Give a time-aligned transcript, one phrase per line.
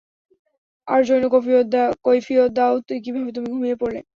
[0.87, 1.23] আর জিন,
[2.03, 2.73] কৈফিয়ত দাও
[3.03, 3.99] কিভাবে তুমি ঘুমিয়ে পড়লে।